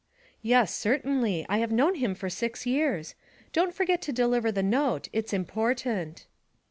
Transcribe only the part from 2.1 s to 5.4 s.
for six years. Don't forget to deliver the note; it's